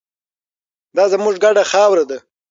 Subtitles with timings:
[0.95, 2.17] دا زموږ ګډه خاوره ده.